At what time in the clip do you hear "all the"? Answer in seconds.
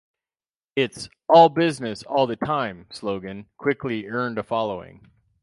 2.01-2.35